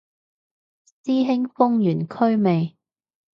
[1.05, 2.75] 師兄封完區未